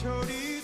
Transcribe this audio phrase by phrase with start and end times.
[0.00, 0.57] chorizo.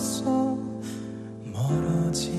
[0.00, 0.56] 벌써
[1.52, 2.30] 멀어지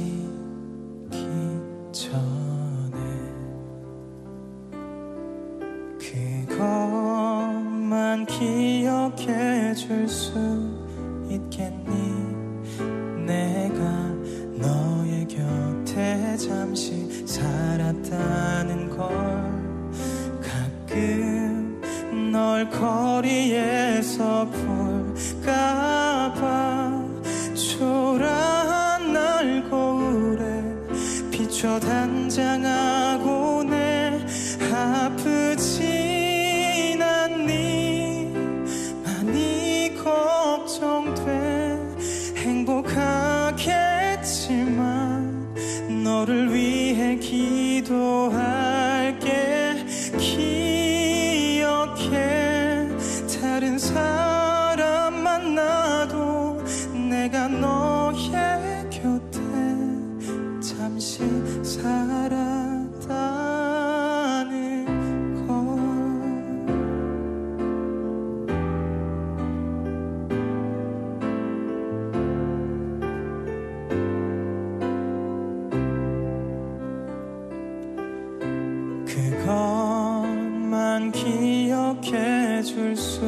[82.62, 83.22] 해줄 수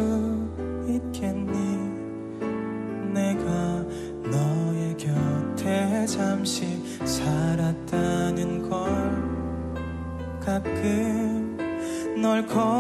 [0.88, 1.80] 있겠니
[3.12, 3.84] 내가
[4.30, 8.80] 너의 곁에 잠시 살았다는 걸
[10.40, 11.58] 가끔
[12.22, 12.73] 널 거.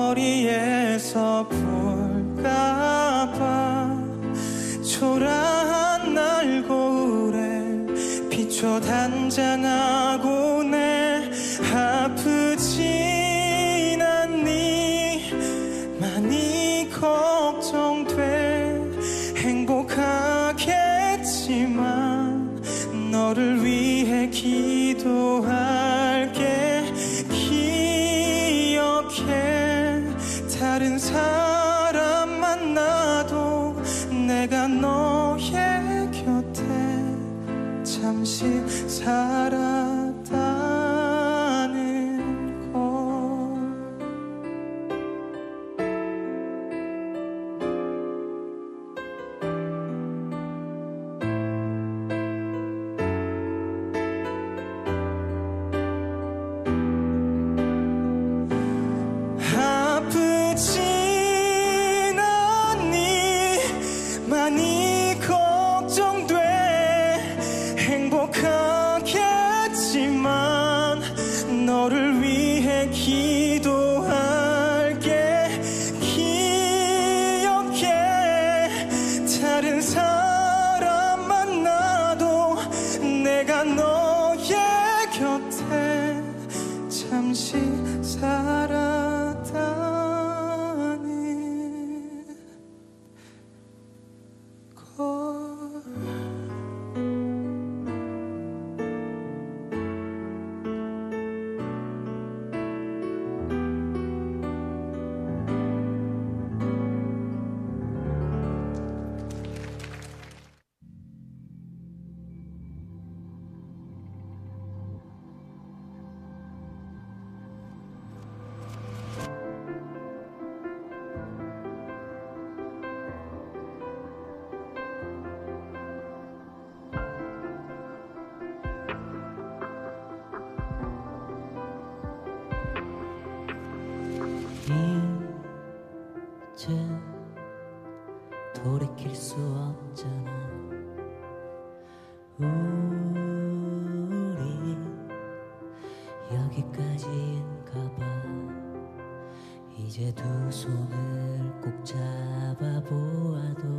[151.63, 153.73] 꼭 잡아보아도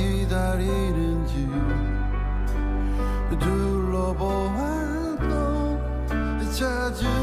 [0.00, 1.46] 기다리는지
[3.38, 4.58] 둘러보아도
[6.52, 7.19] 찾은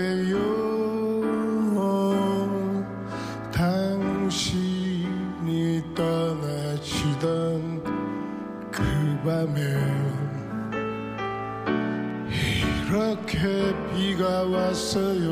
[0.00, 0.38] 돼요.
[3.52, 5.04] 당신이
[5.94, 7.84] 떠나시던
[8.72, 8.82] 그
[9.22, 9.60] 밤에
[12.88, 15.29] 이렇게 비가 왔어요.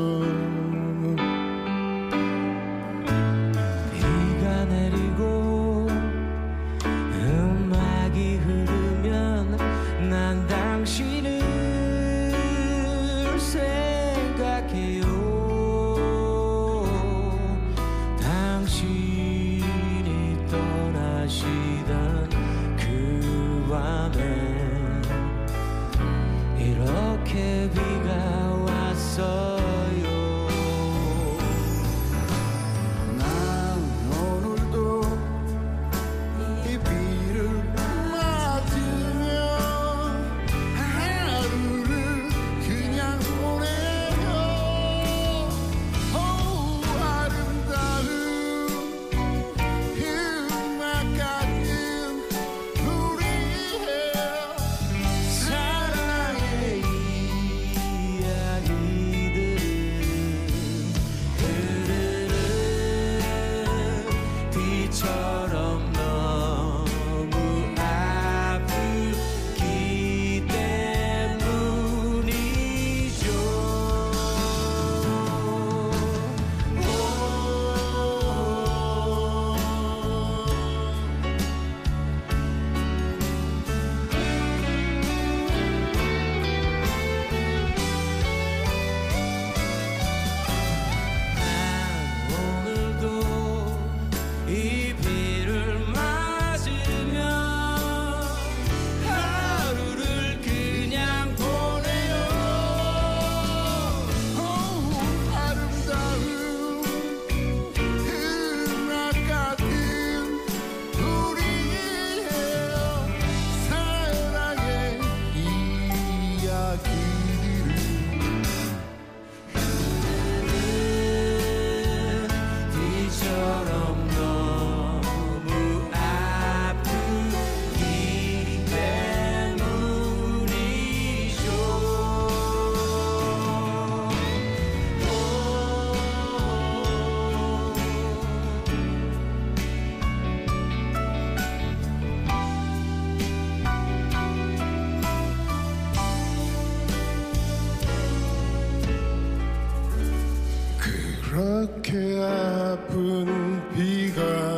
[151.29, 154.48] 그렇게 아픈 비가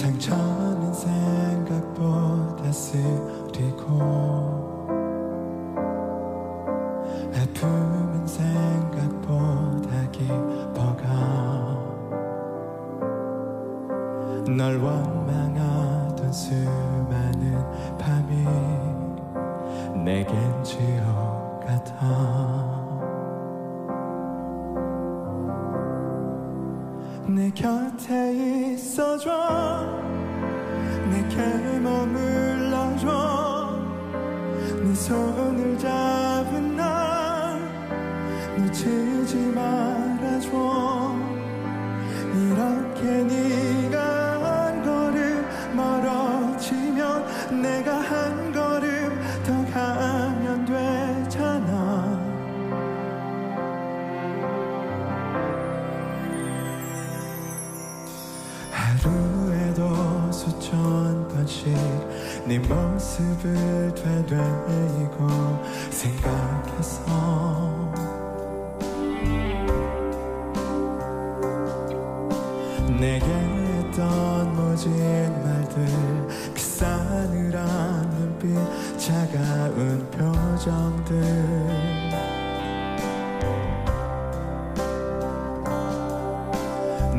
[0.00, 3.39] 상처는 생각보다 슬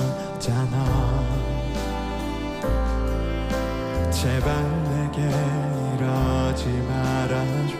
[4.11, 4.55] 제발
[4.91, 5.19] 내게
[5.97, 7.77] 이러지 말아줘.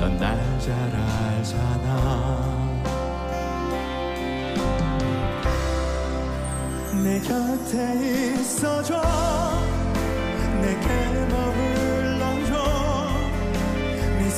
[0.00, 1.88] 넌 날 잘 알잖아.
[7.02, 7.74] 내 곁에
[8.34, 9.41] 있어줘.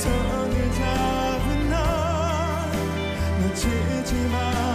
[0.05, 1.75] 손을 잡은 너
[3.41, 4.74] 놓치지 마.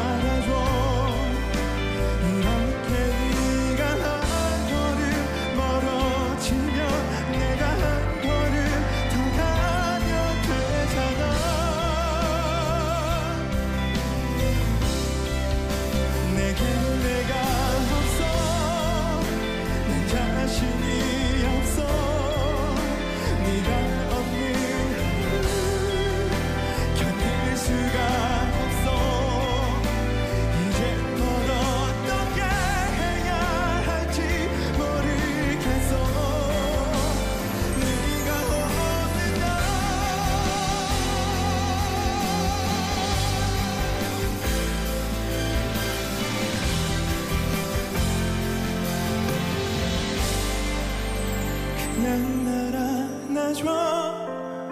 [53.60, 54.70] 안아줘.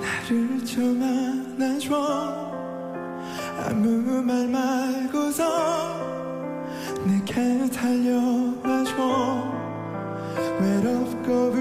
[0.00, 1.94] 나를 좀 안아줘.
[3.66, 5.42] 아무 말 말고서
[7.04, 8.92] 내게 달려와줘.
[10.60, 11.52] 외롭고